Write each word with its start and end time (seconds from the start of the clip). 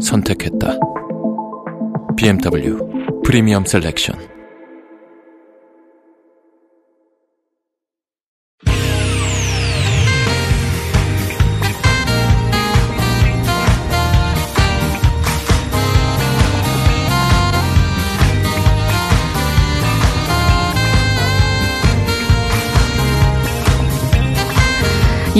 선택했다. 0.00 0.78
BMW 2.16 3.22
프리미엄 3.24 3.64
셀렉션. 3.64 4.39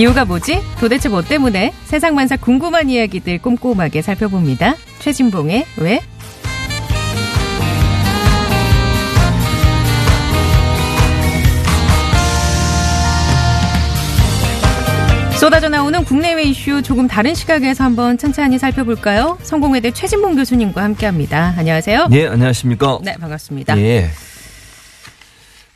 이유가 0.00 0.24
뭐지? 0.24 0.62
도대체 0.78 1.10
뭐 1.10 1.20
때문에? 1.20 1.74
세상 1.84 2.14
만사 2.14 2.34
궁금한 2.34 2.88
이야기들 2.88 3.36
꼼꼼하게 3.42 4.00
살펴봅니다. 4.00 4.76
최진봉의 4.98 5.66
왜? 5.76 6.00
쏟아져 15.38 15.68
나오는 15.68 16.02
국내외 16.02 16.44
이슈 16.44 16.80
조금 16.80 17.06
다른 17.06 17.34
시각에서 17.34 17.84
한번 17.84 18.16
천천히 18.16 18.58
살펴볼까요? 18.58 19.36
성공회대 19.42 19.90
최진봉 19.90 20.34
교수님과 20.36 20.82
함께합니다. 20.82 21.52
안녕하세요. 21.58 22.06
네, 22.08 22.26
안녕하십니까. 22.26 23.00
네, 23.02 23.16
반갑습니다. 23.20 23.78
예. 23.78 24.08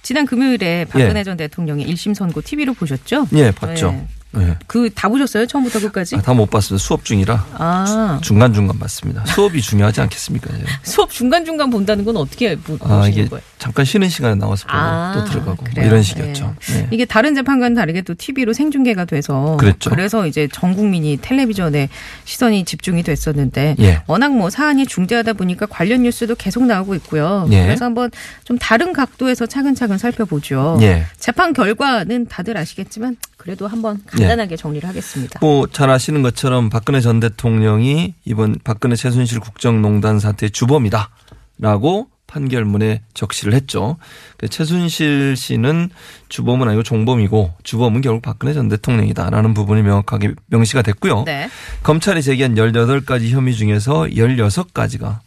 지난 0.04 0.26
금요일에 0.26 0.84
박근혜 0.84 1.24
전 1.24 1.38
대통령의 1.38 1.86
1심 1.86 2.14
선고 2.14 2.42
TV로 2.42 2.74
보셨죠? 2.74 3.26
예, 3.34 3.50
봤죠. 3.50 3.92
네. 3.92 4.06
예. 4.42 4.56
그다 4.66 5.08
보셨어요? 5.08 5.46
처음부터 5.46 5.80
끝까지? 5.80 6.16
아, 6.16 6.22
다못 6.22 6.50
봤습니다. 6.50 6.82
수업 6.82 7.04
중이라 7.04 7.46
아, 7.54 8.20
중간 8.22 8.52
중간 8.52 8.78
봤습니다. 8.78 9.24
수업이 9.26 9.60
중요하지 9.60 10.00
않겠습니까? 10.00 10.54
예. 10.58 10.64
수업 10.82 11.10
중간 11.10 11.44
중간 11.44 11.70
본다는 11.70 12.04
건 12.04 12.16
어떻게 12.16 12.56
보, 12.56 12.74
아, 12.80 12.98
보시는 12.98 13.08
이게 13.08 13.28
거예요? 13.28 13.42
잠깐 13.58 13.84
쉬는 13.84 14.08
시간에 14.08 14.34
나와서 14.34 14.66
아, 14.68 15.12
또 15.14 15.24
들어가고 15.24 15.64
뭐? 15.74 15.84
이런 15.84 16.02
식이었죠. 16.02 16.54
예. 16.70 16.74
예. 16.76 16.88
이게 16.90 17.04
다른 17.04 17.34
재판과는 17.34 17.74
다르게 17.74 18.02
또 18.02 18.14
TV로 18.14 18.52
생중계가 18.52 19.04
돼서 19.06 19.56
그랬죠. 19.58 19.94
래서 19.94 20.26
이제 20.26 20.48
전 20.52 20.74
국민이 20.74 21.18
텔레비전에 21.20 21.88
시선이 22.24 22.64
집중이 22.64 23.02
됐었는데 23.02 23.76
예. 23.80 24.02
워낙 24.06 24.36
뭐 24.36 24.50
사안이 24.50 24.86
중대하다 24.86 25.34
보니까 25.34 25.66
관련 25.66 26.02
뉴스도 26.02 26.34
계속 26.34 26.64
나오고 26.66 26.94
있고요. 26.96 27.46
예. 27.52 27.62
그래서 27.62 27.84
한번 27.84 28.10
좀 28.44 28.58
다른 28.58 28.92
각도에서 28.92 29.46
차근차근 29.46 29.98
살펴보죠. 29.98 30.78
예. 30.82 31.06
재판 31.18 31.52
결과는 31.52 32.26
다들 32.26 32.56
아시겠지만 32.56 33.16
그래도 33.44 33.68
한번 33.68 34.00
간단하게 34.06 34.56
정리를 34.56 34.88
하겠습니다. 34.88 35.38
뭐 35.40 35.66
잘 35.70 35.90
아시는 35.90 36.22
것처럼 36.22 36.70
박근혜 36.70 37.02
전 37.02 37.20
대통령이 37.20 38.14
이번 38.24 38.56
박근혜 38.64 38.96
최순실 38.96 39.38
국정농단 39.40 40.18
사태의 40.18 40.50
주범이다라고 40.50 42.08
판결문에 42.26 43.02
적시를 43.12 43.52
했죠. 43.52 43.98
그 44.38 44.48
최순실 44.48 45.36
씨는 45.36 45.90
주범은 46.30 46.68
아니고 46.68 46.82
종범이고 46.82 47.52
주범은 47.62 48.00
결국 48.00 48.22
박근혜 48.22 48.54
전 48.54 48.68
대통령이다라는 48.68 49.52
부분이 49.52 49.82
명확하게 49.82 50.32
명시가 50.46 50.80
됐고요. 50.80 51.24
네. 51.24 51.50
검찰이 51.82 52.22
제기한 52.22 52.54
18가지 52.54 53.28
혐의 53.28 53.54
중에서 53.54 54.04
16가지가 54.04 55.18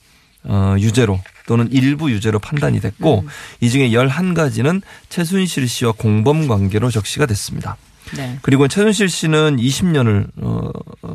어, 0.46 0.76
유죄로 0.80 1.20
또는 1.46 1.70
일부 1.72 2.10
유죄로 2.10 2.40
판단이 2.40 2.80
됐고 2.80 3.22
음. 3.22 3.28
이 3.62 3.70
중에 3.70 3.92
11가지는 3.92 4.82
최순실 5.10 5.68
씨와 5.68 5.92
공범 5.92 6.48
관계로 6.48 6.90
적시가 6.90 7.28
됐습니다. 7.28 7.78
네. 8.16 8.40
그리고 8.42 8.68
최순실 8.68 9.10
씨는 9.10 9.58
20년을 9.58 10.28
어, 10.42 10.72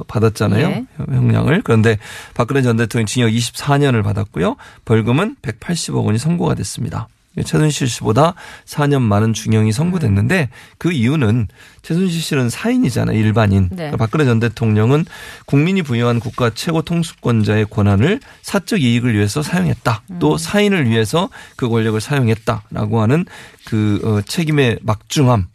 받았잖아요. 0.09 0.67
예. 0.69 0.87
형량을. 0.99 1.63
그런데 1.63 1.99
박근혜 2.35 2.63
전 2.63 2.77
대통령 2.77 3.07
징역 3.07 3.31
24년을 3.31 4.03
받았고요. 4.03 4.57
벌금은 4.85 5.37
180억 5.43 6.05
원이 6.05 6.19
선고가 6.19 6.55
됐습니다. 6.55 7.09
최순실 7.43 7.89
씨보다 7.89 8.35
4년 8.67 9.01
많은 9.01 9.33
중형이 9.33 9.73
선고됐는데 9.73 10.51
그 10.77 10.93
이유는 10.93 11.49
최순실 11.81 12.21
씨는 12.21 12.51
사인이잖아요. 12.51 13.19
일반인. 13.19 13.69
네. 13.71 13.77
그러니까 13.77 13.97
박근혜 13.97 14.25
전 14.25 14.39
대통령은 14.39 15.07
국민이 15.47 15.83
부여한 15.83 16.21
국가 16.21 16.51
최고 16.51 16.83
통수권자의 16.83 17.67
권한을 17.71 18.21
사적 18.43 18.83
이익을 18.83 19.15
위해서 19.15 19.43
사용했다. 19.43 20.03
또 20.19 20.37
사인을 20.37 20.89
위해서 20.91 21.31
그 21.57 21.69
권력을 21.69 21.99
사용했다라고 22.01 23.01
하는 23.01 23.25
그 23.65 24.01
어, 24.05 24.21
책임의 24.21 24.81
막중함 24.83 25.47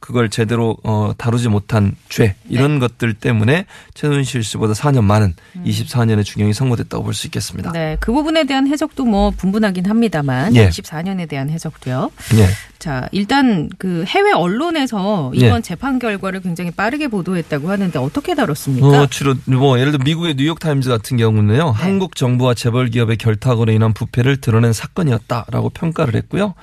그걸 0.00 0.30
제대로 0.30 0.76
어 0.84 1.12
다루지 1.18 1.48
못한 1.48 1.94
죄 2.08 2.34
이런 2.48 2.78
것들 2.78 3.14
때문에 3.14 3.66
최순실 3.94 4.42
씨보다 4.44 4.72
4년 4.74 5.02
많은 5.04 5.34
24년의 5.64 6.24
중형이 6.24 6.52
선고됐다고 6.54 7.02
볼 7.04 7.14
수 7.14 7.26
있겠습니다. 7.26 7.72
네. 7.72 7.96
그 8.00 8.12
부분에 8.12 8.44
대한 8.44 8.68
해석도 8.68 9.04
뭐 9.04 9.30
분분하긴 9.30 9.86
합니다만 9.86 10.54
예. 10.54 10.68
24년에 10.68 11.28
대한 11.28 11.50
해석도요. 11.50 12.10
예. 12.36 12.48
자, 12.78 13.08
일단 13.10 13.68
그 13.76 14.04
해외 14.06 14.30
언론에서 14.32 15.32
이번 15.34 15.58
예. 15.58 15.62
재판 15.62 15.98
결과를 15.98 16.40
굉장히 16.42 16.70
빠르게 16.70 17.08
보도했다고 17.08 17.68
하는데 17.70 17.98
어떻게 17.98 18.36
다뤘습니까? 18.36 18.86
어, 18.86 19.06
주로 19.08 19.34
뭐 19.46 19.80
예를 19.80 19.90
들어 19.90 20.04
미국의 20.04 20.36
뉴욕 20.36 20.60
타임즈 20.60 20.88
같은 20.88 21.16
경우는요. 21.16 21.64
네. 21.64 21.70
한국 21.72 22.14
정부와 22.14 22.54
재벌 22.54 22.88
기업의 22.88 23.16
결탁으로 23.16 23.72
인한 23.72 23.92
부패를 23.94 24.36
드러낸 24.40 24.72
사건이었다라고 24.72 25.70
평가를 25.70 26.14
했고요. 26.14 26.54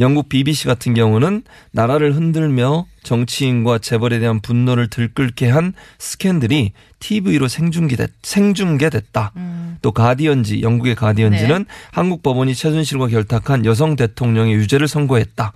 영국 0.00 0.28
BBC 0.28 0.66
같은 0.66 0.94
경우는 0.94 1.42
나라를 1.70 2.16
흔들며 2.16 2.79
정치인과 3.02 3.78
재벌에 3.78 4.18
대한 4.18 4.40
분노를 4.40 4.88
들끓게 4.88 5.48
한 5.48 5.72
스캔들이 5.98 6.72
TV로 7.00 7.48
생중계됐, 7.48 8.10
생중계됐다. 8.22 9.32
또 9.82 9.92
가디언지, 9.92 10.62
영국의 10.62 10.94
가디언지는 10.94 11.58
네. 11.58 11.64
한국 11.92 12.22
법원이 12.22 12.54
최순실과 12.54 13.08
결탁한 13.08 13.64
여성 13.64 13.96
대통령의 13.96 14.54
유죄를 14.54 14.86
선고했다. 14.86 15.52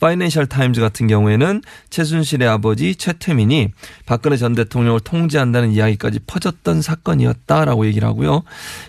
파이낸셜 0.00 0.46
타임즈 0.46 0.80
같은 0.80 1.06
경우에는 1.06 1.62
최순실의 1.90 2.46
아버지 2.48 2.94
최태민이 2.94 3.68
박근혜 4.06 4.36
전 4.36 4.54
대통령을 4.54 5.00
통제한다는 5.00 5.72
이야기까지 5.72 6.20
퍼졌던 6.26 6.82
사건이었다라고 6.82 7.86
얘기를 7.86 8.06
하고요. 8.06 8.42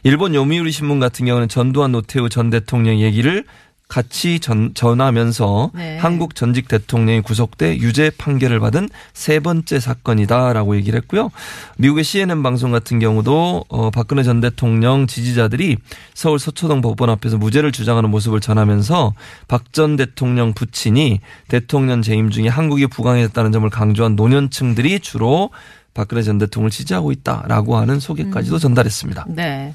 일본 0.03 0.35
요미우리 0.35 0.72
신문 0.72 1.00
같은 1.00 1.25
경우는 1.25 1.47
전두환 1.47 1.91
노태우 1.91 2.28
전 2.29 2.50
대통령 2.50 3.00
얘기를 3.00 3.45
같이 3.88 4.40
전, 4.40 4.73
전하면서 4.73 5.72
네. 5.75 5.97
한국 6.00 6.34
전직 6.34 6.68
대통령이 6.68 7.22
구속돼 7.22 7.78
유죄 7.78 8.09
판결을 8.18 8.59
받은 8.59 8.90
세 9.13 9.40
번째 9.40 9.79
사건이다라고 9.79 10.75
얘기를 10.78 10.97
했고요. 11.01 11.29
미국의 11.78 12.03
CNN 12.03 12.41
방송 12.41 12.72
같은 12.72 12.97
경우도 13.00 13.66
어, 13.69 13.91
박근혜 13.91 14.24
전 14.24 14.41
대통령 14.41 15.06
지지자들이 15.06 15.78
서울 16.16 16.40
서초동 16.40 16.81
법원 16.81 17.09
앞에서 17.12 17.38
무죄를 17.38 17.72
주장하는 17.72 18.09
모습을 18.09 18.40
전하면서 18.40 19.13
박 19.47 19.66
전 19.75 19.97
대통령 19.97 20.53
부친이 20.53 21.19
대통령 21.50 22.01
재임 22.01 22.29
중에 22.29 22.47
한국이 22.47 22.88
부강했다는 22.88 23.51
점을 23.51 23.69
강조한 23.69 24.16
노년층들이 24.16 25.01
주로 25.01 25.50
박근혜 25.94 26.22
전 26.22 26.38
대통령을 26.38 26.72
지지하고 26.72 27.12
있다라고 27.12 27.75
하는 27.75 28.00
소개까지도 28.00 28.57
전달했습니다. 28.57 29.25
네. 29.28 29.74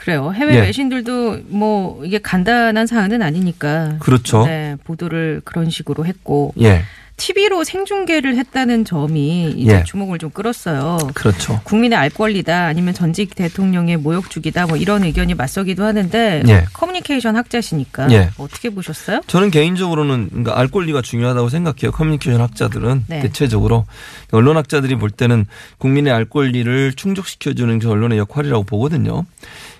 그래요. 0.00 0.32
해외 0.34 0.54
예. 0.54 0.60
외신들도 0.60 1.40
뭐 1.48 2.02
이게 2.06 2.18
간단한 2.18 2.86
사안은 2.86 3.20
아니니까. 3.20 3.96
그렇죠. 3.98 4.46
네, 4.46 4.76
보도를 4.84 5.42
그런 5.44 5.68
식으로 5.68 6.06
했고 6.06 6.54
예, 6.62 6.84
TV로 7.20 7.64
생중계를 7.64 8.36
했다는 8.38 8.86
점이 8.86 9.50
이제 9.50 9.72
예. 9.72 9.84
주목을 9.84 10.18
좀 10.18 10.30
끌었어요. 10.30 10.96
그렇죠. 11.14 11.60
국민의 11.64 11.98
알 11.98 12.08
권리다 12.08 12.64
아니면 12.64 12.94
전직 12.94 13.34
대통령의 13.34 13.98
모욕주기다 13.98 14.66
뭐 14.66 14.78
이런 14.78 15.04
의견이 15.04 15.34
맞서기도 15.34 15.84
하는데 15.84 16.42
예. 16.48 16.64
커뮤니케이션 16.72 17.36
학자시니까 17.36 18.10
예. 18.12 18.30
어떻게 18.38 18.70
보셨어요? 18.70 19.20
저는 19.26 19.50
개인적으로는 19.50 20.28
그러니까 20.30 20.58
알 20.58 20.68
권리가 20.68 21.02
중요하다고 21.02 21.50
생각해요. 21.50 21.92
커뮤니케이션 21.92 22.40
학자들은 22.40 23.04
네. 23.08 23.20
대체적으로 23.20 23.84
언론 24.32 24.56
학자들이 24.56 24.96
볼 24.96 25.10
때는 25.10 25.44
국민의 25.76 26.14
알 26.14 26.24
권리를 26.24 26.94
충족시켜주는 26.94 27.78
게 27.78 27.86
언론의 27.86 28.16
역할이라고 28.16 28.64
보거든요. 28.64 29.26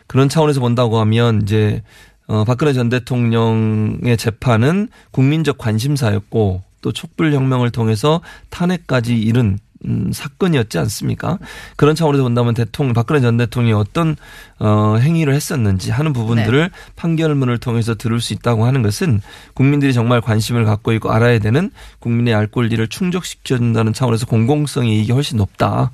그런 0.07 0.29
차원에서 0.29 0.61
본다고 0.61 0.99
하면 1.01 1.41
이제 1.43 1.83
어 2.27 2.45
박근혜 2.45 2.75
전 2.75 2.91
대통령의 2.91 4.19
재판은 4.19 4.89
국민적 5.11 5.57
관심사였고 5.57 6.70
또 6.81 6.93
촛불 6.93 7.33
혁명을 7.33 7.71
통해서 7.71 8.21
탄핵까지 8.51 9.19
이른 9.19 9.59
음, 9.87 10.11
사건이었지 10.13 10.79
않습니까? 10.79 11.39
그런 11.77 11.95
차원에서 11.95 12.23
본다면 12.23 12.53
대통령 12.53 12.93
박근혜 12.93 13.21
전 13.21 13.39
대통령이 13.39 13.73
어떤 13.73 14.17
어, 14.59 14.97
행위를 15.01 15.33
했었는지 15.33 15.91
하는 15.91 16.13
부분들을 16.13 16.61
네. 16.61 16.69
판결문을 16.97 17.59
통해서 17.59 17.95
들을 17.95 18.21
수 18.21 18.35
있다고 18.35 18.67
하는 18.67 18.83
것은 18.83 19.23
국민들이 19.55 19.95
정말 19.95 20.21
관심을 20.21 20.65
갖고 20.65 20.93
있고 20.93 21.11
알아야 21.11 21.39
되는 21.39 21.71
국민의 21.99 22.35
알 22.35 22.47
권리를 22.47 22.87
충족시켜 22.89 23.57
준다는 23.57 23.95
차원에서 23.95 24.27
공공성의 24.27 24.99
이익이 24.99 25.13
훨씬 25.13 25.39
높다. 25.39 25.93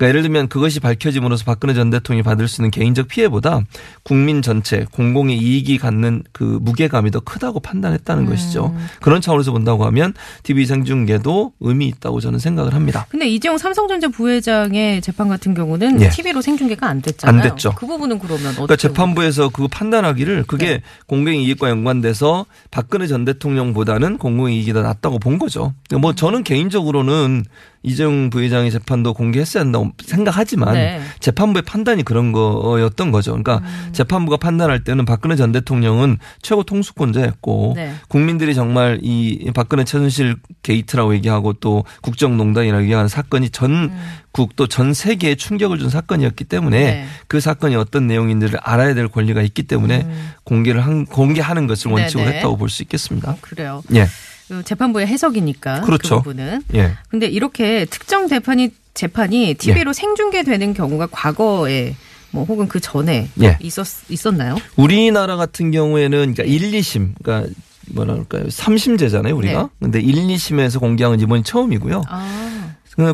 그러니까 0.00 0.08
예를 0.08 0.22
들면 0.22 0.48
그것이 0.48 0.80
밝혀짐으로써 0.80 1.44
박근혜 1.44 1.74
전 1.74 1.90
대통령이 1.90 2.22
받을 2.22 2.48
수 2.48 2.62
있는 2.62 2.70
개인적 2.70 3.08
피해보다 3.08 3.60
국민 4.02 4.40
전체 4.40 4.86
공공의 4.92 5.36
이익이 5.36 5.76
갖는 5.76 6.22
그 6.32 6.58
무게감이 6.62 7.10
더 7.10 7.20
크다고 7.20 7.60
판단했다는 7.60 8.24
것이죠. 8.24 8.74
그런 9.02 9.20
차원에서 9.20 9.52
본다고 9.52 9.84
하면 9.84 10.14
TV 10.42 10.64
생중계도 10.64 11.52
의미 11.60 11.86
있다고 11.88 12.20
저는 12.20 12.38
생각을 12.38 12.72
합니다. 12.72 13.06
근데 13.10 13.28
이재용 13.28 13.58
삼성전자 13.58 14.08
부회장의 14.08 15.02
재판 15.02 15.28
같은 15.28 15.52
경우는 15.52 16.00
예. 16.00 16.08
TV로 16.08 16.40
생중계가 16.40 16.88
안 16.88 17.02
됐잖아요. 17.02 17.42
안 17.42 17.48
됐죠. 17.50 17.74
그 17.74 17.86
부분은 17.86 18.20
그러면 18.20 18.52
그러니까 18.52 18.76
재판부에서 18.76 19.50
그 19.50 19.68
판단하기를 19.68 20.44
그게 20.46 20.66
네. 20.66 20.82
공공의 21.08 21.44
이익과 21.44 21.68
연관돼서 21.68 22.46
박근혜 22.70 23.06
전 23.06 23.26
대통령보다는 23.26 24.16
공공의 24.16 24.56
이익이 24.56 24.72
더 24.72 24.80
낫다고 24.80 25.18
본 25.18 25.38
거죠. 25.38 25.74
그러니까 25.88 25.96
음. 25.96 26.00
뭐 26.00 26.14
저는 26.14 26.42
개인적으로는 26.42 27.44
이재용 27.82 28.30
부회장의 28.30 28.70
재판도 28.70 29.14
공개했어야 29.14 29.62
한다고 29.62 29.89
생각하지만 30.02 30.74
네. 30.74 31.00
재판부의 31.20 31.62
판단이 31.62 32.02
그런 32.02 32.32
거였던 32.32 33.12
거죠. 33.12 33.32
그러니까 33.32 33.58
음. 33.58 33.90
재판부가 33.92 34.38
판단할 34.38 34.82
때는 34.82 35.04
박근혜 35.04 35.36
전 35.36 35.52
대통령은 35.52 36.18
최고 36.40 36.62
통수권자였고 36.62 37.74
네. 37.76 37.92
국민들이 38.08 38.54
정말 38.54 38.98
이 39.02 39.50
박근혜 39.54 39.84
최순실 39.84 40.36
게이트라고 40.62 41.14
얘기하고 41.14 41.52
또 41.54 41.84
국정농단이라고 42.02 42.82
얘기하는 42.84 43.08
사건이 43.08 43.50
전국 43.50 44.56
또전 44.56 44.94
세계에 44.94 45.34
충격을 45.34 45.78
준 45.78 45.90
사건이었기 45.90 46.44
때문에 46.44 46.78
음. 46.78 46.84
네. 46.84 47.06
그 47.28 47.40
사건이 47.40 47.76
어떤 47.76 48.06
내용인지를 48.06 48.58
알아야 48.62 48.94
될 48.94 49.08
권리가 49.08 49.42
있기 49.42 49.64
때문에 49.64 50.06
공개를 50.44 50.84
한, 50.84 51.04
공개하는 51.06 51.66
것을 51.66 51.90
원칙으로 51.90 52.22
음. 52.22 52.26
네네. 52.26 52.36
했다고 52.38 52.56
볼 52.56 52.70
수 52.70 52.82
있겠습니다. 52.84 53.36
그래요. 53.40 53.82
예, 53.94 54.06
그 54.48 54.62
재판부의 54.62 55.06
해석이니까 55.08 55.80
그렇죠. 55.82 56.18
그 56.18 56.30
부분은. 56.30 56.62
예. 56.74 56.92
근데 57.08 57.26
이렇게 57.26 57.84
특정 57.84 58.28
재판이 58.28 58.70
재판이 58.94 59.54
TV로 59.54 59.92
생중계되는 59.92 60.74
경우가 60.74 61.08
과거에 61.10 61.94
뭐 62.32 62.44
혹은 62.44 62.68
그 62.68 62.80
전에 62.80 63.28
예. 63.42 63.58
있었 63.60 63.86
있었나요? 64.08 64.56
우리나라 64.76 65.36
같은 65.36 65.70
경우에는 65.70 66.34
그러니까 66.34 66.44
1, 66.44 66.72
2심, 66.72 67.14
그러니까 67.22 67.52
뭐라 67.92 68.12
그럴까요? 68.14 68.44
3심제잖아요, 68.46 69.36
우리가. 69.36 69.62
네. 69.62 69.68
근데 69.80 70.00
1, 70.00 70.14
2심에서 70.14 70.78
공개한 70.78 71.12
건 71.12 71.20
이번이 71.20 71.42
처음이고요. 71.42 72.02
아, 72.08 72.39
그 72.39 72.39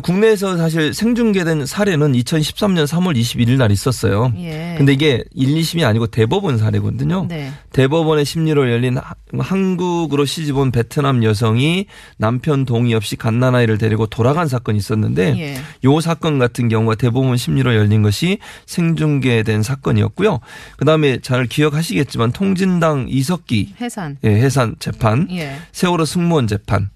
국내에서 0.01 0.57
사실 0.57 0.93
생중계된 0.93 1.65
사례는 1.65 2.13
2013년 2.13 2.85
3월 2.87 3.17
21일 3.17 3.57
날 3.57 3.71
있었어요. 3.71 4.33
예. 4.37 4.75
근데 4.77 4.93
이게 4.93 5.23
1, 5.33 5.47
2심이 5.55 5.83
아니고 5.85 6.07
대법원 6.07 6.57
사례거든요. 6.57 7.25
네. 7.29 7.51
대법원의 7.73 8.25
심리로 8.25 8.71
열린 8.71 8.97
하- 8.97 9.13
한국으로 9.37 10.25
시집 10.25 10.57
온 10.57 10.71
베트남 10.71 11.23
여성이 11.23 11.85
남편 12.17 12.65
동의 12.65 12.93
없이 12.93 13.15
갓난아이를 13.15 13.77
데리고 13.77 14.05
돌아간 14.07 14.47
사건이 14.47 14.77
있었는데 14.77 15.35
예. 15.39 15.57
요 15.85 15.99
사건 16.01 16.39
같은 16.39 16.69
경우가 16.69 16.95
대법원 16.95 17.37
심리로 17.37 17.75
열린 17.75 18.01
것이 18.01 18.39
생중계된 18.65 19.63
사건이었고요. 19.63 20.39
그다음에 20.77 21.19
잘 21.19 21.45
기억하시겠지만 21.45 22.31
통진당 22.31 23.07
이석기 23.09 23.75
해산. 23.81 24.17
예, 24.23 24.29
해산 24.29 24.75
재판, 24.79 25.27
예. 25.31 25.57
세월호 25.71 26.05
승무원 26.05 26.47
재판 26.47 26.89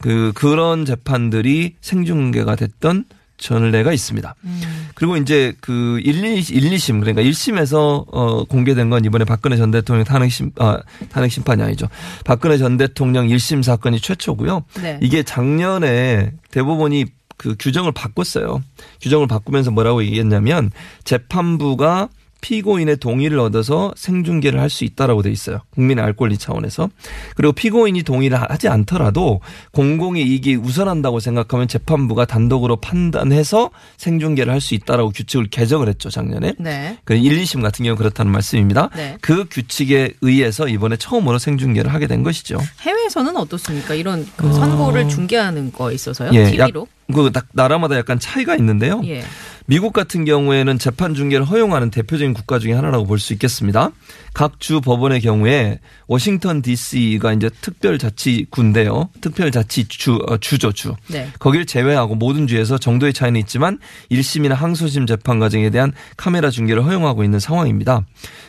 그 0.00 0.32
그런 0.34 0.84
재판들이 0.84 1.74
생중계가 1.80 2.56
됐던 2.56 3.04
전례가 3.38 3.92
있습니다. 3.92 4.34
음. 4.44 4.88
그리고 4.94 5.16
이제 5.16 5.54
그 5.60 6.00
1, 6.02 6.24
2, 6.24 6.38
1, 6.38 6.42
2심 6.42 7.00
그러니까 7.00 7.22
1심에서 7.22 8.06
어 8.10 8.44
공개된 8.44 8.88
건 8.88 9.04
이번에 9.04 9.24
박근혜 9.24 9.56
전 9.56 9.70
대통령 9.70 10.04
탄핵 10.04 10.30
심 10.30 10.52
아, 10.58 10.80
탄핵 11.10 11.30
심판이 11.30 11.62
아니죠. 11.62 11.88
박근혜 12.24 12.56
전 12.56 12.76
대통령 12.76 13.26
1심 13.28 13.62
사건이 13.62 14.00
최초고요. 14.00 14.64
네. 14.80 14.98
이게 15.02 15.22
작년에 15.22 16.32
대법원이 16.50 17.06
그 17.36 17.56
규정을 17.58 17.92
바꿨어요. 17.92 18.62
규정을 19.02 19.26
바꾸면서 19.26 19.70
뭐라고 19.70 20.02
얘기했냐면 20.02 20.70
재판부가 21.04 22.08
피고인의 22.50 22.98
동의를 22.98 23.40
얻어서 23.40 23.92
생중계를 23.96 24.60
할 24.60 24.70
수 24.70 24.84
있다라고 24.84 25.22
돼 25.22 25.30
있어요. 25.30 25.60
국민의 25.70 26.04
알 26.04 26.12
권리 26.12 26.36
차원에서. 26.38 26.90
그리고 27.34 27.52
피고인이 27.52 28.02
동의를 28.02 28.38
하지 28.40 28.68
않더라도 28.68 29.40
공공의 29.72 30.22
이익이 30.26 30.56
우선한다고 30.56 31.18
생각하면 31.20 31.66
재판부가 31.66 32.24
단독으로 32.26 32.76
판단해서 32.76 33.70
생중계를 33.96 34.52
할 34.52 34.60
수 34.60 34.74
있다라고 34.74 35.10
규칙을 35.10 35.46
개정을 35.48 35.88
했죠, 35.88 36.08
작년에. 36.10 36.54
네. 36.58 36.98
그 37.04 37.14
1, 37.14 37.42
2심 37.42 37.62
같은 37.62 37.84
경우 37.84 37.96
그렇다는 37.96 38.30
말씀입니다. 38.32 38.90
네. 38.96 39.16
그 39.20 39.46
규칙에 39.50 40.12
의해서 40.20 40.66
이번에 40.68 40.96
처음으로 40.96 41.38
생중계를 41.38 41.92
하게 41.94 42.06
된 42.06 42.22
것이죠. 42.22 42.58
해외에서는 42.80 43.36
어떻습니까? 43.36 43.94
이런 43.94 44.26
그 44.36 44.52
선고를 44.52 45.08
중계하는 45.08 45.72
거 45.72 45.90
있어서요? 45.92 46.30
어. 46.30 46.34
예, 46.34 46.50
TV로? 46.50 46.86
그 47.14 47.30
나- 47.32 47.42
나라마다 47.52 47.96
약간 47.96 48.18
차이가 48.18 48.56
있는데요. 48.56 49.00
예. 49.04 49.22
미국 49.66 49.92
같은 49.92 50.24
경우에는 50.24 50.78
재판 50.78 51.14
중계를 51.14 51.44
허용하는 51.44 51.90
대표적인 51.90 52.34
국가 52.34 52.58
중에 52.58 52.72
하나라고 52.72 53.04
볼 53.04 53.18
수 53.18 53.32
있겠습니다. 53.32 53.90
각 54.36 54.60
주 54.60 54.82
법원의 54.82 55.22
경우에 55.22 55.78
워싱턴 56.08 56.60
DC가 56.60 57.32
이제 57.32 57.48
특별자치구인데요. 57.62 59.08
특별자치주 59.22 60.18
어, 60.28 60.36
주죠 60.36 60.72
주. 60.72 60.94
네. 61.06 61.28
거길 61.38 61.64
제외하고 61.64 62.16
모든 62.16 62.46
주에서 62.46 62.76
정도의 62.76 63.14
차이는 63.14 63.40
있지만 63.40 63.78
1심이나 64.10 64.54
항소심 64.54 65.06
재판 65.06 65.38
과정에 65.38 65.70
대한 65.70 65.92
카메라 66.18 66.50
중계를 66.50 66.84
허용하고 66.84 67.24
있는 67.24 67.38
상황입니다. 67.38 68.04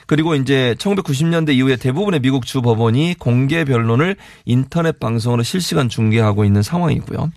그리고 0.07 0.35
이제 0.35 0.75
1990년대 0.79 1.53
이후에 1.55 1.77
대부분의 1.77 2.19
미국 2.19 2.45
주 2.45 2.61
법원이 2.61 3.15
공개 3.17 3.63
변론을 3.63 4.17
인터넷 4.43 4.99
방송으로 4.99 5.43
실시간 5.43 5.87
중계하고 5.87 6.43
있는 6.43 6.63
상황이고요. 6.63 7.31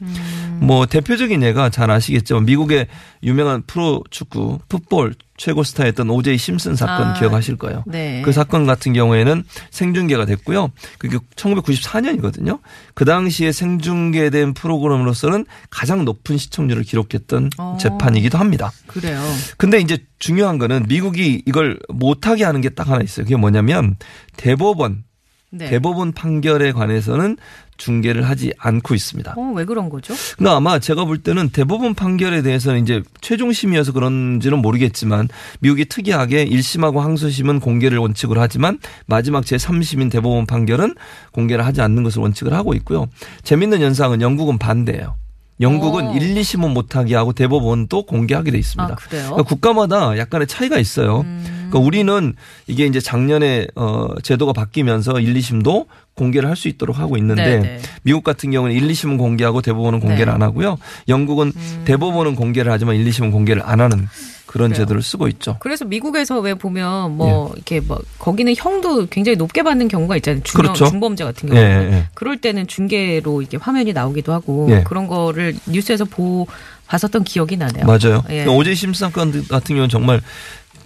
뭐 0.61 0.87
대표적인 0.87 1.43
예가 1.43 1.71
잘 1.71 1.91
아시겠지만 1.91 2.47
미국의 2.47 2.87
유명한 3.23 3.63
프로 3.67 4.03
축구 4.11 4.59
풋볼 4.69 5.15
최고 5.41 5.63
스타였던 5.63 6.11
오제이 6.11 6.37
심슨 6.37 6.77
사건 6.77 7.09
아, 7.09 7.13
기억하실 7.15 7.57
거예요. 7.57 7.83
네. 7.87 8.21
그 8.23 8.31
사건 8.31 8.67
같은 8.67 8.93
경우에는 8.93 9.43
생중계가 9.71 10.27
됐고요. 10.27 10.71
그게 10.99 11.17
1994년이거든요. 11.35 12.61
그 12.93 13.07
당시에 13.07 13.51
생중계된 13.51 14.53
프로그램으로서는 14.53 15.47
가장 15.71 16.05
높은 16.05 16.37
시청률을 16.37 16.83
기록했던 16.83 17.51
어. 17.57 17.79
재판이기도 17.81 18.37
합니다. 18.37 18.71
그래요. 18.87 19.19
근데 19.57 19.79
이제 19.81 20.05
중요한 20.19 20.59
거는 20.59 20.85
미국이 20.89 21.43
이걸 21.47 21.79
못하게 21.89 22.45
하는 22.45 22.61
게 22.61 22.71
딱 22.71 22.89
하나 22.89 23.03
있어요. 23.03 23.25
그게 23.25 23.37
뭐냐면 23.37 23.97
대법원, 24.37 25.05
네. 25.51 25.71
대법원 25.71 26.13
판결에 26.13 26.73
관해서는 26.73 27.37
중계를 27.81 28.29
하지 28.29 28.53
않고 28.59 28.95
있습니다. 28.95 29.35
어, 29.37 29.53
왜 29.55 29.65
그런 29.65 29.89
거죠? 29.89 30.15
그러니까 30.37 30.57
아마 30.57 30.79
제가 30.79 31.05
볼 31.07 31.19
때는 31.19 31.49
대법원 31.49 31.95
판결에 31.95 32.43
대해서는 32.43 32.83
이제 32.83 33.03
최종심이어서 33.21 33.93
그런지는 33.93 34.59
모르겠지만 34.59 35.29
미국이 35.61 35.87
특이하게 35.87 36.45
1심하고 36.47 36.99
항소심은 36.99 37.61
공개를 37.61 37.99
원칙으로 37.99 38.41
하지만 38.41 38.79
마지막 39.07 39.45
제3심인 39.45 40.11
대법원 40.11 40.47
판결은 40.47 40.95
공개를 41.33 41.65
하지 41.65 41.81
않는 41.81 42.03
것을 42.03 42.21
원칙을 42.21 42.53
하고 42.53 42.75
있고요. 42.75 43.09
재밌는 43.43 43.81
현상은 43.81 44.21
영국은 44.21 44.59
반대예요. 44.59 45.17
영국은 45.61 46.09
오. 46.09 46.15
1, 46.15 46.35
2심은 46.35 46.73
못하게 46.73 47.15
하고 47.15 47.33
대법원도 47.33 48.07
공개하게 48.07 48.51
돼 48.51 48.59
있습니다. 48.59 48.93
아, 48.93 48.97
그래요? 48.97 49.25
그러니까 49.25 49.43
국가마다 49.43 50.17
약간의 50.17 50.47
차이가 50.47 50.79
있어요. 50.79 51.21
음. 51.21 51.45
그러니까 51.71 51.79
우리는 51.81 52.35
이게 52.67 52.87
이제 52.87 52.99
작년에 52.99 53.67
어 53.77 54.09
제도가 54.23 54.53
바뀌면서 54.53 55.21
1, 55.21 55.35
2심도 55.35 55.87
공개를 56.21 56.49
할 56.49 56.57
수 56.61 56.69
있도록 56.69 56.99
하고 56.99 57.17
있는데 57.17 57.43
네, 57.43 57.59
네. 57.61 57.81
미국 58.03 58.23
같은 58.23 58.51
경우는 58.51 58.75
1, 58.77 58.87
2심은 58.89 59.17
공개하고 59.17 59.63
대법원은 59.63 60.01
공개를 60.01 60.27
네. 60.27 60.33
음. 60.33 60.35
안 60.35 60.43
하고요. 60.43 60.77
영국은 61.09 61.53
대법원은 61.87 62.35
공개를 62.37 62.71
하지만 62.71 62.97
1, 62.97 63.05
2심은 63.07 63.33
공개를 63.33 63.63
안 63.65 63.81
하는 63.81 64.07
그런 64.45 64.71
그래요. 64.71 64.83
제도를 64.83 65.01
쓰고 65.01 65.29
있죠. 65.29 65.57
그래서 65.61 65.85
미국에서 65.87 66.39
왜 66.41 66.53
보면 66.55 67.17
뭐 67.17 67.53
이렇게 67.55 67.81
뭐 67.81 67.99
거기는 68.19 68.53
형도 68.57 69.07
굉장히 69.07 69.37
높게 69.37 69.63
받는 69.63 69.89
경우가 69.89 70.17
있잖아요. 70.17 70.43
중, 70.43 70.61
그렇죠. 70.61 70.87
중범죄 70.91 71.25
같은 71.25 71.49
예, 71.51 71.55
경우는. 71.55 71.93
예. 71.93 72.07
그럴 72.15 72.37
때는 72.39 72.67
중계로 72.67 73.41
이게 73.43 73.57
화면이 73.57 73.93
나오기도 73.95 74.33
하고 74.35 74.67
예. 74.71 74.83
그런 74.85 75.07
거를 75.07 75.55
뉴스에서 75.67 76.05
보 76.05 76.47
봤었던 76.89 77.25
기억이 77.25 77.57
나네요. 77.57 77.87
맞아요. 77.87 78.23
예. 78.29 78.43
그러니까 78.45 78.53
오제이 78.53 78.75
심슨 78.75 79.07
사건 79.07 79.31
같은 79.49 79.77
경우는 79.77 79.89
정말 79.89 80.21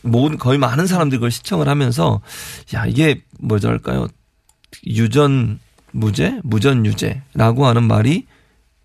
모든 0.02 0.36
거의 0.38 0.58
많은 0.58 0.86
사람들이 0.86 1.18
그걸 1.18 1.30
시청을 1.30 1.66
하면서 1.66 2.20
야 2.74 2.84
이게 2.86 3.22
뭐랄까요 3.40 4.06
유전 4.86 5.58
무죄 5.92 6.38
무전 6.42 6.84
유죄라고 6.86 7.66
하는 7.66 7.84
말이 7.84 8.26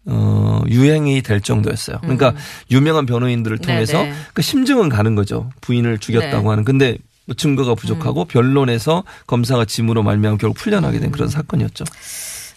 어 0.05 0.61
유행이 0.67 1.21
될 1.21 1.41
정도였어요. 1.41 1.99
그러니까 2.01 2.33
유명한 2.71 3.05
변호인들을 3.05 3.57
통해서 3.59 3.99
음. 3.99 4.03
네네. 4.05 4.15
그 4.33 4.41
심증은 4.41 4.89
가는 4.89 5.15
거죠. 5.15 5.49
부인을 5.61 5.97
죽였다고 5.99 6.43
네. 6.43 6.49
하는. 6.49 6.63
근데 6.63 6.97
뭐 7.25 7.35
증거가 7.35 7.75
부족하고 7.75 8.25
변론에서 8.25 9.03
검사가 9.27 9.65
짐으로 9.65 10.01
말미암아 10.03 10.37
결국 10.37 10.57
풀려나게 10.57 10.99
된 10.99 11.11
그런 11.11 11.27
사건이었죠. 11.29 11.83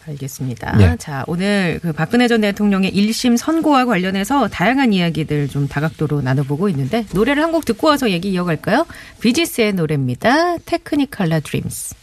알겠습니다. 0.08 0.76
네. 0.78 0.96
자, 0.98 1.24
오늘 1.28 1.78
그 1.80 1.92
박근혜 1.92 2.26
전 2.26 2.40
대통령의 2.40 2.92
1심 2.92 3.36
선고와 3.36 3.84
관련해서 3.84 4.48
다양한 4.48 4.92
이야기들 4.92 5.48
좀 5.48 5.68
다각도로 5.68 6.22
나눠보고 6.22 6.68
있는데 6.70 7.06
노래를 7.14 7.42
한 7.42 7.52
곡 7.52 7.64
듣고 7.66 7.86
와서 7.88 8.10
얘기 8.10 8.30
이어갈까요? 8.32 8.86
비지스의 9.20 9.74
노래입니다. 9.74 10.56
Technicolor 10.58 11.40
Dreams. 11.40 11.94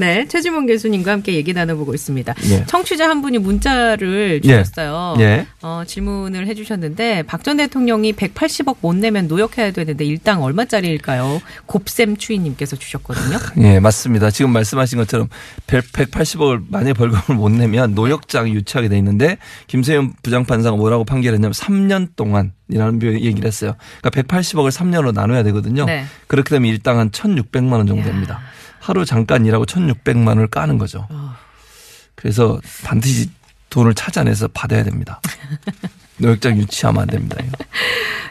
네, 0.00 0.26
최지문 0.26 0.66
교수님과 0.66 1.12
함께 1.12 1.34
얘기 1.34 1.52
나눠보고 1.52 1.92
있습니다. 1.92 2.34
예. 2.52 2.64
청취자 2.66 3.06
한 3.06 3.20
분이 3.20 3.36
문자를 3.36 4.40
예. 4.44 4.62
주셨어요. 4.64 5.14
예. 5.20 5.46
어, 5.60 5.82
질문을 5.86 6.46
해주셨는데 6.46 7.24
박 7.24 7.40
전 7.42 7.58
대통령이 7.58 8.12
180억 8.14 8.76
못 8.80 8.94
내면 8.96 9.26
노역해야 9.28 9.72
되는데 9.72 10.04
일당 10.06 10.42
얼마짜리일까요? 10.42 11.40
곱셈 11.66 12.16
추이님께서 12.16 12.76
주셨거든요. 12.76 13.38
예, 13.66 13.78
맞습니다. 13.80 14.30
지금 14.30 14.52
말씀하신 14.52 14.98
것처럼 14.98 15.28
100, 15.66 15.92
180억을 15.92 16.64
만약에 16.68 16.94
벌금을 16.94 17.38
못 17.38 17.50
내면 17.50 17.94
노역장이 17.94 18.54
유치하게 18.54 18.88
돼 18.88 18.96
있는데 18.98 19.36
김세현 19.66 20.14
부장판사가 20.22 20.76
뭐라고 20.76 21.04
판결했냐면 21.04 21.52
3년 21.52 22.08
동안 22.16 22.52
이라는 22.68 23.02
얘기를 23.02 23.46
했어요. 23.46 23.74
그러니까 24.00 24.22
180억을 24.38 24.70
3년으로 24.70 25.12
나눠야 25.12 25.42
되거든요. 25.42 25.84
네. 25.84 26.04
그렇게 26.26 26.50
되면 26.50 26.70
일당 26.70 26.98
한 26.98 27.10
1,600만 27.10 27.72
원 27.72 27.86
정도 27.86 28.02
됩니다. 28.04 28.40
하루 28.90 29.04
잠깐 29.04 29.46
일하고 29.46 29.66
1,600만 29.66 30.26
원을 30.26 30.48
까는 30.48 30.76
거죠. 30.76 31.06
어. 31.10 31.36
그래서 32.16 32.60
반드시 32.84 33.30
돈을 33.70 33.94
찾아내서 33.94 34.48
받아야 34.48 34.82
됩니다. 34.82 35.20
노역장 36.20 36.58
유치하면 36.58 37.02
안 37.02 37.08
됩니다. 37.08 37.36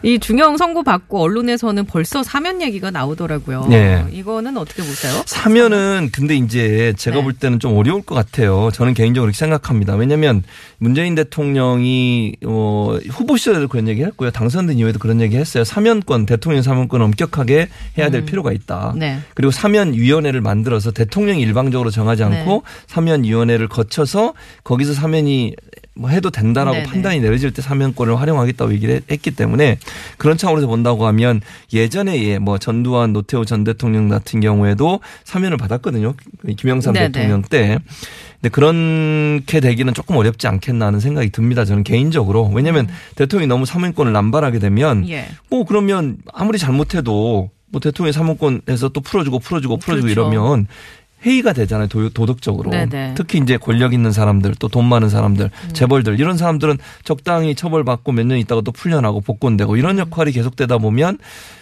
이 0.02 0.18
중형 0.20 0.58
선고 0.58 0.84
받고 0.84 1.22
언론에서는 1.22 1.86
벌써 1.86 2.24
사면 2.24 2.62
얘기가 2.62 2.90
나오더라고요. 2.92 3.68
예. 3.72 4.06
이거는 4.12 4.56
어떻게 4.58 4.82
보세요? 4.82 5.22
사면은 5.26 6.10
근데 6.14 6.36
이제 6.36 6.94
제가 6.98 7.18
네. 7.18 7.24
볼 7.24 7.34
때는 7.34 7.60
좀 7.60 7.76
어려울 7.78 8.02
것 8.02 8.16
같아요. 8.16 8.70
저는 8.74 8.94
개인적으로 8.94 9.28
그렇게 9.28 9.38
생각합니다. 9.38 9.96
왜냐하면 9.96 10.44
문재인 10.78 11.16
대통령이 11.16 12.38
어, 12.46 12.98
후보 13.10 13.36
시절에도 13.36 13.68
그런 13.68 13.88
얘기 13.88 14.04
했고요. 14.04 14.32
당선된 14.32 14.78
이후에도 14.78 15.00
그런 15.00 15.20
얘기 15.20 15.36
했어요. 15.36 15.64
사면권 15.64 16.26
대통령 16.26 16.62
사면권 16.62 17.02
엄격하게 17.02 17.68
해야 17.98 18.10
될 18.10 18.24
필요가 18.24 18.54
있다. 18.54 18.94
네. 18.96 19.20
그리고 19.34 19.52
사면위원회를 19.52 20.42
만들어서 20.42 20.92
대통령이 20.92 21.42
일방적으로 21.42 21.90
정하지 21.90 22.24
않고 22.24 22.64
네. 22.66 22.84
사면위원회를 22.88 23.68
거쳐서 23.68 24.34
거기서 24.64 24.94
사면이 24.94 25.56
뭐 26.00 26.10
해도 26.10 26.30
된다라고 26.30 26.78
네네. 26.78 26.88
판단이 26.90 27.20
내려질 27.20 27.52
때 27.52 27.62
사면권을 27.62 28.18
활용하겠다고 28.22 28.72
얘기를 28.74 28.96
했- 28.96 29.12
했기 29.12 29.32
때문에 29.32 29.78
그런 30.18 30.38
차원에서 30.38 30.66
본다고 30.68 31.06
하면 31.08 31.42
예전에 31.74 32.24
예, 32.24 32.40
뭐 32.40 32.58
전두환 32.58 33.12
노태우 33.12 33.46
전 33.46 33.66
대통령 33.66 34.08
같은 34.08 34.40
경우에도 34.40 35.02
사면을 35.26 35.58
받았거든요. 35.58 36.14
김영삼 36.58 36.94
네네. 36.94 37.12
대통령 37.12 37.42
때. 37.42 37.80
근데 38.42 38.50
그렇게 38.50 39.60
되기는 39.60 39.94
조금 39.94 40.16
어렵지 40.16 40.48
않겠나 40.48 40.86
하는 40.86 41.02
생각이 41.02 41.32
듭니다. 41.32 41.66
저는 41.66 41.84
개인적으로. 41.84 42.50
왜냐하면 42.54 42.88
대통령이 43.16 43.48
너무 43.48 43.66
사면권을 43.66 44.14
남발하게 44.14 44.60
되면 44.60 45.08
예. 45.10 45.26
뭐 45.50 45.66
그러면 45.66 46.18
아무리 46.34 46.58
잘못해도 46.58 47.50
뭐 47.72 47.82
대통령 47.82 48.14
사무권에서 48.14 48.90
또 48.90 49.02
풀어주고 49.02 49.40
풀어주고 49.40 49.78
풀어주고 49.78 50.06
그렇죠. 50.08 50.22
이러면 50.32 50.66
회의가 51.26 51.54
되잖아요 51.54 51.88
도, 51.88 52.10
도덕적으로 52.10 52.72
네네. 52.72 53.14
특히 53.16 53.40
이제 53.40 53.58
권력 53.58 53.94
있는 53.94 54.12
사람들 54.12 54.56
또 54.56 54.70
돈 54.70 54.86
많은 54.86 55.10
사람들 55.10 55.46
음. 55.52 55.74
재벌들 55.74 56.20
이런 56.20 56.38
사람들은 56.38 56.78
적당히 57.04 57.56
처벌받고 57.56 58.12
몇 58.14 58.26
년 58.26 58.38
있다가 58.38 58.62
또 58.62 58.72
풀려나고 58.72 59.22
복권되고 59.22 59.76
이런 59.78 59.96
음. 59.96 60.00
역할이 60.00 60.32
계속되다 60.32 60.78
보면 60.78 61.18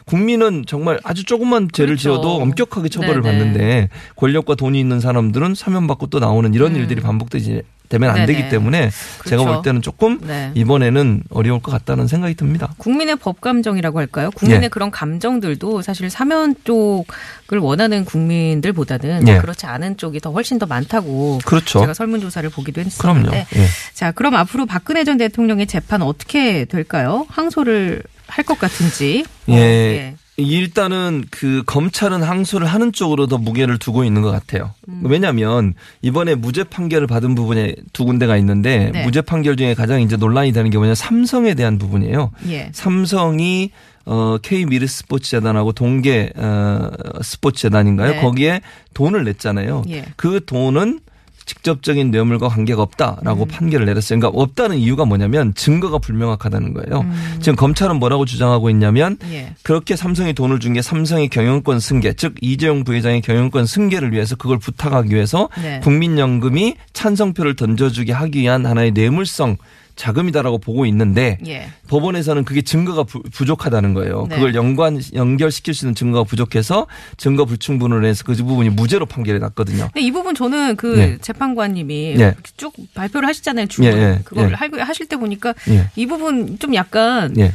국민은 0.06 0.64
정말 0.68 1.00
아주 1.04 1.24
조금만 1.24 1.70
죄를 1.72 1.96
그렇죠. 1.96 2.02
지어도 2.02 2.36
엄격하게 2.42 2.90
처벌을 2.90 3.22
네네. 3.22 3.38
받는데 3.38 3.90
권력과 4.16 4.56
돈이 4.56 4.80
있는 4.80 5.00
사람들은 5.00 5.56
사면받고 5.56 6.08
또 6.08 6.20
나오는 6.20 6.54
이런 6.54 6.76
일들이 6.76 7.02
반복되지 7.02 7.62
되면 7.90 8.10
안 8.10 8.16
음. 8.18 8.26
네네. 8.26 8.34
되기 8.40 8.50
때문에 8.50 8.90
제가 9.26 9.44
그렇죠. 9.44 9.46
볼 9.46 9.62
때는 9.64 9.82
조금 9.82 10.20
네. 10.22 10.52
이번에는 10.56 11.24
어려울 11.30 11.62
것 11.62 11.72
같다는 11.72 12.08
생각이 12.08 12.36
듭니다. 12.36 12.74
국민의 12.78 13.16
법 13.16 13.40
감정이라고 13.42 14.00
할까요? 14.00 14.30
국민의 14.36 14.64
예. 14.66 14.68
그런 14.70 14.92
감정들도 14.92 15.82
사실 15.82 16.10
사면 16.10 16.56
쪽을 16.64 17.60
원하는 17.60 18.04
국민들보다는 18.06 19.28
예. 19.28 19.38
그렇지 19.40 19.66
않은 19.66 19.98
쪽이 19.98 20.20
더 20.20 20.32
훨씬 20.32 20.60
더 20.60 20.66
많다고 20.66 21.40
그렇죠. 21.46 21.80
제가 21.82 21.94
설문조사를 21.94 22.50
보기도. 22.50 22.82
했었는데 22.82 23.48
예. 23.56 23.66
자 23.94 24.12
그럼 24.12 24.36
앞으로 24.36 24.66
박근혜 24.66 25.04
전 25.04 25.18
대통령의 25.18 25.68
재판 25.68 26.02
어떻게 26.02 26.66
될까요? 26.66 27.26
항소를 27.30 28.04
할 28.28 28.44
것 28.46 28.60
같은지 28.60 29.26
어, 29.48 29.54
예. 29.54 30.16
일단은 30.38 31.26
그 31.32 31.64
검찰은 31.66 32.22
항소를 32.22 32.68
하는 32.68 32.92
쪽으로 32.92 33.26
더 33.26 33.40
무게를 33.40 33.80
두고 33.80 34.04
있는 34.04 34.22
것 34.22 34.30
같아요. 34.30 34.74
음. 34.88 35.02
왜냐하면 35.04 35.74
이번에 36.04 36.36
무죄 36.36 36.64
판결을 36.64 37.08
받은 37.08 37.34
부분에 37.34 37.76
두 37.92 38.06
군데가 38.06 38.38
있는데 38.38 38.92
네. 38.94 39.04
무죄 39.04 39.22
판결 39.22 39.58
중에 39.58 39.74
가장 39.74 40.00
이제 40.00 40.16
논란이 40.16 40.52
되는 40.52 40.70
게 40.70 40.78
뭐냐 40.78 40.90
면 40.90 40.96
삼성에 40.96 41.56
대한 41.56 41.80
부분이에요. 41.80 42.32
예. 42.50 42.70
삼성이 42.72 43.72
어 44.06 44.38
K 44.42 44.66
미르 44.66 44.86
스포츠 44.86 45.32
재단하고 45.32 45.72
동계 45.72 46.32
어 46.36 46.92
스포츠 47.24 47.64
재단인가요? 47.64 48.12
네. 48.12 48.22
거기에 48.22 48.62
돈을 48.94 49.24
냈잖아요. 49.24 49.84
예. 49.90 50.06
그 50.16 50.46
돈은 50.46 51.00
직접적인 51.48 52.12
뇌물과 52.12 52.50
관계가 52.50 52.82
없다라고 52.84 53.46
음. 53.46 53.48
판결을 53.48 53.88
내렸어요. 53.88 54.20
그러니까 54.20 54.40
없다는 54.40 54.78
이유가 54.78 55.06
뭐냐면 55.06 55.56
증거가 55.56 55.98
불명확하다는 55.98 56.74
거예요. 56.76 57.02
음. 57.02 57.38
지금 57.40 57.56
검찰은 57.56 57.96
뭐라고 57.98 58.26
주장하고 58.26 58.70
있냐면 58.70 59.18
예. 59.32 59.54
그렇게 59.64 59.96
삼성이 59.96 60.34
돈을 60.34 60.60
준 60.60 60.68
게 60.68 60.82
삼성의 60.82 61.30
경영권 61.30 61.80
승계, 61.80 62.14
즉 62.14 62.36
이재용 62.42 62.84
부회장의 62.84 63.22
경영권 63.22 63.66
승계를 63.66 64.12
위해서 64.12 64.36
그걸 64.36 64.60
부탁하기 64.60 65.16
위해서 65.16 65.48
네. 65.62 65.80
국민연금이 65.80 66.76
찬성표를 66.92 67.56
던져주게 67.56 68.12
하기 68.12 68.42
위한 68.42 68.66
하나의 68.66 68.92
뇌물성 68.92 69.56
자금이다라고 69.98 70.60
보고 70.60 70.86
있는데 70.86 71.38
예. 71.48 71.68
법원에서는 71.90 72.46
그게 72.46 72.62
증거가 72.62 73.04
부, 73.04 73.22
부족하다는 73.34 73.94
거예요. 73.94 74.28
네. 74.30 74.36
그걸 74.36 74.56
연관 74.56 75.02
연결시킬 75.14 75.74
수 75.74 75.86
있는 75.86 75.96
증거가 75.96 76.24
부족해서 76.24 76.88
증거 77.18 77.44
불충분으로 77.46 78.06
해서 78.08 78.24
그 78.24 78.34
부분이 78.36 78.70
무죄로 78.70 79.06
판결이 79.08 79.40
났거든요. 79.40 79.90
근데 79.94 80.02
이 80.02 80.12
부분 80.12 80.36
저는 80.36 80.76
그 80.78 80.98
예. 81.00 81.18
재판관님이 81.20 82.16
예. 82.20 82.36
쭉 82.56 82.74
발표를 82.94 83.28
하시잖아요. 83.28 83.66
주문 83.68 83.92
예, 83.92 83.98
예, 83.98 84.20
그걸 84.24 84.52
예. 84.52 84.54
할- 84.54 84.72
하실 84.80 85.08
때 85.08 85.18
보니까 85.18 85.54
예. 85.70 85.90
이 85.96 86.06
부분 86.06 86.58
좀 86.60 86.74
약간 86.76 87.36
예. 87.38 87.52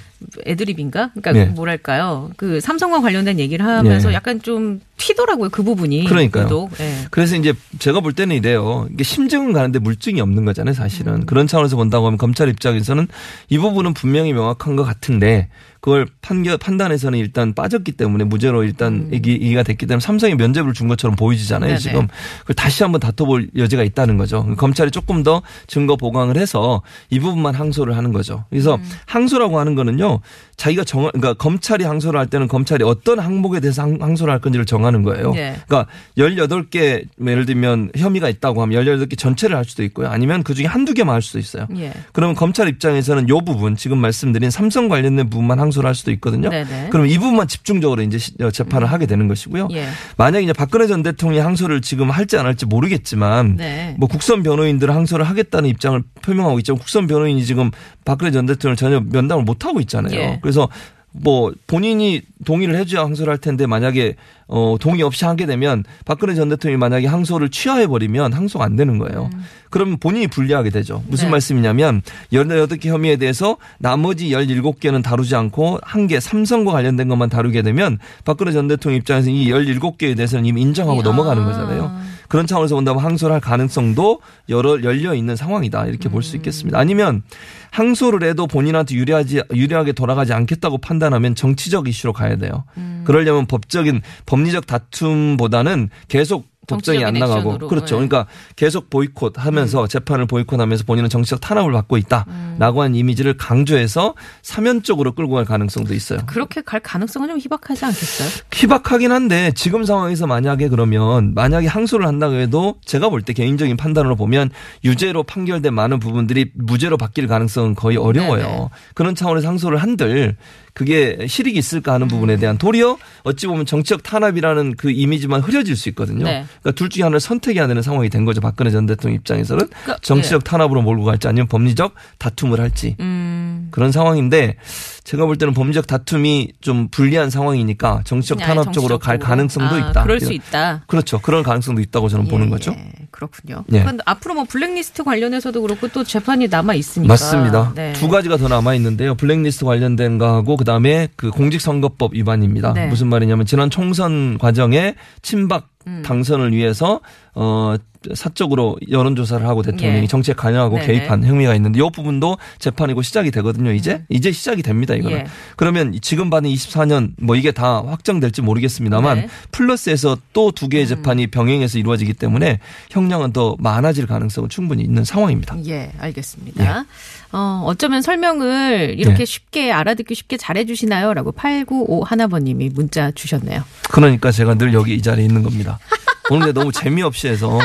애드립인가? 0.47 1.11
그러니까 1.15 1.35
예. 1.41 1.45
뭐랄까요? 1.47 2.31
그 2.37 2.61
삼성과 2.61 3.01
관련된 3.01 3.39
얘기를 3.39 3.65
하면서 3.65 4.11
예. 4.11 4.15
약간 4.15 4.41
좀 4.41 4.81
튀더라고요. 4.97 5.51
그 5.51 5.63
부분이. 5.63 6.05
그러니까요. 6.05 6.69
예. 6.81 6.95
그래서 7.11 7.37
이제 7.37 7.53
제가 7.79 8.01
볼 8.01 8.13
때는 8.13 8.37
이래요. 8.37 8.87
이게 8.93 9.05
심증은 9.05 9.53
가는데 9.53 9.79
물증이 9.79 10.21
없는 10.21 10.45
거잖아요, 10.45 10.75
사실은. 10.75 11.15
음. 11.15 11.27
그런 11.27 11.47
차원에서 11.47 11.77
본다고 11.77 12.07
하면 12.07 12.19
검찰 12.19 12.49
입장에서는 12.49 13.09
이 13.49 13.59
부분은 13.59 13.95
분명히 13.95 14.33
명확한 14.33 14.77
것 14.77 14.85
같은데 14.85 15.49
그걸 15.83 16.07
판결 16.23 16.59
판단에서는 16.59 17.19
일단 17.19 17.55
빠졌기 17.55 17.91
때문에 17.93 18.23
무죄로 18.23 18.63
일단 18.63 19.09
얘기, 19.13 19.33
얘기가 19.33 19.65
됐기 19.65 19.87
때문에 19.87 20.01
삼성이 20.01 20.37
면죄부를 20.37 20.75
준 20.75 20.87
것처럼 20.87 21.17
보이지잖아요, 21.17 21.71
음. 21.71 21.75
네네. 21.75 21.79
지금. 21.81 22.07
그걸 22.43 22.55
다시 22.55 22.85
한번 22.85 23.01
다퉈볼 23.01 23.51
여지가 23.57 23.83
있다는 23.83 24.17
거죠. 24.17 24.47
검찰이 24.57 24.93
조금 24.93 25.25
더 25.25 25.43
증거 25.67 25.97
보강을 25.97 26.37
해서 26.37 26.83
이 27.11 27.19
부분만 27.19 27.57
항소를 27.57 27.97
하는 27.97 28.13
거죠. 28.13 28.45
그래서 28.49 28.77
음. 28.77 28.91
항소라고 29.07 29.59
하는 29.59 29.75
거는요. 29.75 30.21
자기가 30.57 30.85
정 30.85 31.03
그러니까 31.09 31.35
검찰이 31.35 31.83
항소를 31.83 32.21
할 32.21 32.29
때는 32.29 32.47
검찰이 32.47 32.85
어떤 32.85 33.19
항목에 33.19 33.59
대해서 33.59 33.83
항- 33.83 33.99
항소를 34.01 34.33
할 34.33 34.41
건지를 34.41 34.65
정하는 34.65 35.03
거예요. 35.03 35.33
예. 35.35 35.57
그러니까 35.67 35.91
18개 36.17 37.05
예를 37.27 37.45
들면 37.45 37.91
혐의가 37.97 38.29
있다고 38.29 38.63
하면 38.63 38.85
18개 38.85 39.19
전체를 39.19 39.57
할 39.57 39.65
수도 39.65 39.83
있고요. 39.83 40.07
아니면 40.07 40.45
그중에 40.45 40.69
한두 40.69 40.95
개만 40.95 41.17
할 41.17 41.23
수도 41.23 41.41
있어요. 41.41 41.67
예. 41.79 41.93
그러면 42.13 42.37
검찰 42.37 42.69
입장에서는 42.69 43.29
요 43.29 43.41
부분 43.41 43.75
지금 43.75 43.99
말씀드린 43.99 44.51
삼성 44.51 44.89
관련된 44.89 45.29
부분만 45.29 45.59
항소 45.59 45.72
를 45.81 45.87
할 45.87 45.95
수도 45.95 46.11
있거든요. 46.13 46.51
네네. 46.51 46.89
그럼 46.91 47.07
이 47.07 47.17
부분만 47.19 47.49
집중적으로 47.49 48.03
이제 48.03 48.19
시- 48.19 48.33
어, 48.41 48.51
재판을 48.51 48.87
하게 48.91 49.07
되는 49.07 49.29
것이고요. 49.29 49.69
예. 49.73 49.87
만약 50.17 50.41
이제 50.41 50.53
박근혜 50.53 50.87
전 50.87 51.03
대통령이 51.03 51.41
항소를 51.43 51.81
지금 51.81 52.11
할지 52.11 52.37
안 52.37 52.47
할지 52.47 52.67
모르겠지만 52.67 53.57
네. 53.57 53.95
뭐 53.99 54.09
국선 54.09 54.43
변호인들은 54.43 54.95
항소를 54.95 55.25
하겠다는 55.25 55.69
입장을 55.71 56.03
표명하고 56.23 56.59
있죠. 56.61 56.77
국선 56.77 57.07
변호인이 57.07 57.45
지금 57.45 57.71
박근혜 58.05 58.31
전 58.31 58.47
대통령을 58.47 58.77
전혀 58.77 59.01
면담을 59.01 59.45
못 59.45 59.65
하고 59.65 59.81
있잖아요. 59.81 60.15
예. 60.19 60.39
그래서 60.43 60.69
뭐 61.15 61.53
본인이 61.67 62.23
동의를 62.45 62.75
해줘야 62.77 63.03
항소를 63.03 63.31
할 63.31 63.39
텐데 63.39 63.67
만약에 63.67 64.17
어, 64.55 64.77
동의 64.79 65.03
없이 65.03 65.25
하게 65.25 65.47
되면 65.47 65.83
박근혜 66.05 66.35
전 66.35 66.51
대통령이 66.51 66.79
만약에 66.79 67.07
항소를 67.07 67.49
취하해 67.49 67.87
버리면 67.87 68.35
항소가 68.35 68.65
안 68.67 68.77
되는 68.77 68.99
거예요. 68.99 69.31
그러면 69.71 69.97
본인이 69.99 70.27
불리하게 70.27 70.69
되죠. 70.69 71.03
무슨 71.09 71.27
네. 71.27 71.31
말씀이냐면 71.31 72.03
18개 72.35 72.89
혐의에 72.89 73.17
대해서 73.17 73.57
나머지 73.79 74.29
17개는 74.29 75.03
다루지 75.03 75.35
않고 75.35 75.79
한 75.83 76.03
개 76.07 76.21
삼성과 76.21 76.73
관련된 76.73 77.09
것만 77.09 77.31
다루게 77.31 77.63
되면 77.63 77.99
박근혜 78.25 78.53
전 78.53 78.69
대통령 78.69 78.99
입장에서 78.99 79.31
이 79.31 79.47
17개에 79.49 80.17
대해서는 80.17 80.45
이미 80.45 80.61
인정하고 80.61 81.01
아. 81.01 81.03
넘어가는 81.03 81.45
거잖아요. 81.45 81.91
그런 82.29 82.47
차원에서 82.47 82.75
본다면 82.75 83.03
항소를 83.05 83.35
할 83.35 83.41
가능성도 83.41 84.21
여러 84.49 84.83
열려 84.83 85.15
있는 85.15 85.37
상황이다 85.37 85.87
이렇게 85.87 86.09
볼 86.09 86.19
음. 86.19 86.23
수 86.23 86.37
있겠습니다. 86.37 86.79
아니면 86.79 87.23
항소를 87.71 88.29
해도 88.29 88.47
본인한테 88.47 88.97
유리하지 88.97 89.43
유리하게 89.55 89.93
돌아가지 89.93 90.33
않겠다고 90.33 90.79
판단하면 90.79 91.35
정치적 91.35 91.89
이슈로 91.89 92.13
가야 92.13 92.37
돼요. 92.37 92.65
음. 92.77 92.92
그러려면 93.05 93.47
법적인 93.47 94.03
법리적 94.27 94.67
다툼보다는 94.67 95.91
계속 96.09 96.51
법정이 96.69 97.05
안 97.05 97.15
나가고 97.15 97.41
액션으로. 97.41 97.67
그렇죠. 97.69 97.97
네. 97.99 98.03
음. 98.05 98.09
그러니까 98.09 98.31
계속 98.55 98.89
보이콧하면서 98.89 99.89
재판을 99.89 100.27
보이콧하면서 100.27 100.85
본인은 100.85 101.11
정치적 101.11 101.41
탄압을 101.41 101.73
받고 101.73 101.97
있다라고 101.97 102.83
한 102.83 102.95
이미지를 102.95 103.37
강조해서 103.37 104.15
사면적으로 104.43 105.13
끌고 105.13 105.35
갈 105.35 105.45
가능성도 105.45 105.93
있어요. 105.93 106.21
그렇게 106.27 106.61
갈 106.61 106.79
가능성은 106.79 107.29
좀 107.31 107.39
희박하지 107.39 107.85
않겠어요? 107.85 108.29
희박하긴 108.55 109.11
한데 109.11 109.51
지금 109.57 109.85
상황에서 109.85 110.29
만약에 110.29 110.69
그러면 110.69 111.35
만약에 111.35 111.67
항소를 111.67 112.07
한다고 112.07 112.37
해도 112.37 112.77
제가 112.85 113.09
볼 113.09 113.23
때 113.23 113.33
개인적인 113.33 113.77
판단으로 113.77 114.15
보면 114.15 114.51
유죄로 114.85 115.25
판결된 115.25 115.75
많은 115.75 115.99
부분들이 115.99 116.53
무죄로 116.55 116.97
바뀔 116.97 117.27
가능성은 117.27 117.75
거의 117.75 117.97
어려워요. 117.97 118.45
네네. 118.45 118.69
그런 118.95 119.15
차원에서 119.17 119.49
항소를 119.49 119.79
한들 119.79 120.37
그게 120.75 121.27
실익이 121.27 121.59
있을까 121.59 121.93
하는 121.93 122.09
부분에 122.09 122.37
대한 122.37 122.57
도리어 122.57 122.97
어찌 123.25 123.47
보면 123.47 123.67
정치적 123.67 124.03
탄압이라는 124.03 124.77
그 124.77 124.91
이미지만 124.91 125.41
흐려질 125.41 125.77
수 125.77 125.89
있거든요. 125.91 126.25
네. 126.25 126.45
그러니까 126.61 126.73
둘 126.73 126.89
중에 126.89 127.03
하나를 127.03 127.21
선택해야 127.21 127.67
되는 127.67 127.83
상황이 127.83 128.09
된 128.09 128.25
거죠. 128.25 128.41
박근혜 128.41 128.71
전 128.71 128.87
대통령 128.87 129.17
입장에서는 129.17 129.67
그러니까, 129.69 129.99
정치적 130.03 130.45
탄압으로 130.45 130.83
몰고 130.83 131.05
갈지 131.05 131.29
아니면 131.29 131.47
법리적 131.49 131.95
다툼을 132.19 132.61
할지 132.61 132.97
음. 133.01 133.69
그런 133.71 133.93
상황인데 133.93 134.57
제가 135.05 135.27
볼 135.27 135.37
때는 135.37 135.53
법리적 135.55 135.87
다툼이 135.87 136.53
좀 136.61 136.89
불리한 136.89 137.31
상황이니까 137.31 138.03
정치적 138.05 138.41
아예 138.41 138.47
탄압 138.47 138.73
쪽으로 138.73 138.99
갈. 138.99 139.19
가능성도 139.19 139.75
아, 139.75 139.79
있다. 139.79 140.03
그럴 140.03 140.21
수 140.21 140.33
있다. 140.33 140.83
그렇죠. 140.87 141.19
그런 141.21 141.43
가능성도 141.43 141.81
있다고 141.81 142.09
저는 142.09 142.27
보는 142.29 142.47
예, 142.47 142.51
거죠. 142.51 142.75
예, 143.13 143.17
그렇군요. 143.17 143.65
예. 143.73 143.85
앞으로 144.05 144.35
뭐 144.35 144.45
블랙리스트 144.45 145.05
관련해서도 145.05 145.63
그렇고 145.63 145.89
또 145.89 146.05
재판이 146.05 146.49
남아 146.49 146.75
있으니까. 146.75 147.13
맞습니다. 147.13 147.73
네. 147.75 147.93
두 147.93 148.09
가지가 148.09 148.37
더 148.39 148.49
남아 148.49 148.75
있는데요. 148.75 149.15
블랙리스트 149.15 149.65
관련된 149.65 150.19
거하고 150.19 150.57
그다음에 150.57 151.09
그 151.17 151.31
공직선거법 151.31 152.15
위반입니다. 152.15 152.73
네. 152.73 152.87
무슨 152.87 153.09
말이냐면 153.09 153.47
지난 153.47 153.71
총선 153.71 154.39
과정에 154.39 154.95
친박 155.21 155.69
음. 155.87 156.03
당선을 156.05 156.53
위해서 156.53 157.01
어 157.35 157.77
사적으로 158.15 158.77
여론조사를 158.91 159.47
하고 159.47 159.63
대통령이 159.63 160.03
예. 160.03 160.07
정치에 160.09 160.35
관여하고 160.35 160.77
네네. 160.77 160.87
개입한 160.87 161.25
혐의가 161.25 161.55
있는데 161.55 161.79
이 161.79 161.91
부분도 161.93 162.37
재판이고 162.59 163.01
시작이 163.03 163.31
되거든요. 163.31 163.73
이제 163.73 164.05
이제 164.09 164.33
시작이 164.33 164.63
됩니다. 164.63 164.95
이거는 164.95 165.19
예. 165.19 165.25
그러면 165.57 165.97
지금 166.03 166.29
받은 166.29 166.51
24년 166.51 167.13
뭐 167.19 167.37
이게 167.37 167.53
다 167.53 167.81
확정될지 167.87 168.43
모르겠습니다만 168.43 169.17
네. 169.17 169.23
음. 169.25 169.29
플러스에서 169.53 170.19
또 170.33 170.53
두 170.53 170.69
개의 170.69 170.87
재판이 170.87 171.29
병행해서 171.29 171.79
이루어지기 171.79 172.13
때문에 172.15 172.59
형량은 172.91 173.33
더 173.33 173.57
많아질 173.59 174.07
가능성은 174.07 174.49
충분히 174.49 174.83
있는 174.83 175.05
상황입니다. 175.05 175.57
예, 175.67 175.93
알겠습니다. 175.99 176.85
어, 177.33 177.63
어쩌면 177.67 178.03
설명을 178.03 178.97
이렇게 178.99 179.19
네. 179.19 179.25
쉽게 179.25 179.73
알아듣기 179.73 180.15
쉽게 180.15 180.37
잘해주시나요? 180.37 181.15
라고 181.15 181.33
8951 181.33 182.05
하나번님이 182.05 182.69
문자 182.75 183.11
주셨네요. 183.13 183.65
그러니까 183.91 184.31
제가 184.31 184.55
늘 184.55 184.75
여기 184.75 184.95
이 184.95 185.03
자리에 185.03 185.25
있는 185.25 185.43
겁니다. 185.43 185.79
오늘 186.33 186.53
너무 186.55 186.73
재미없이 186.73 187.29
해서 187.29 187.59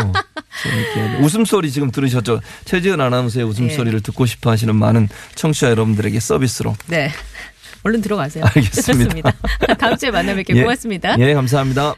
재밌게. 0.63 1.23
웃음소리 1.23 1.71
지금 1.71 1.91
들으셨죠? 1.91 2.41
최지은 2.65 2.99
아나운서의 2.99 3.45
웃음소리를 3.45 4.01
듣고 4.01 4.25
싶어 4.25 4.51
하시는 4.51 4.75
많은 4.75 5.07
청취자 5.35 5.69
여러분들에게 5.71 6.19
서비스로. 6.19 6.75
네. 6.87 7.11
얼른 7.83 8.01
들어가세요. 8.01 8.43
알겠습니다. 8.45 9.31
다음 9.77 9.95
주에 9.95 10.11
만나 10.11 10.33
뵙게 10.33 10.53
예. 10.57 10.61
고맙습니다. 10.61 11.17
예, 11.19 11.33
감사합니다. 11.33 11.95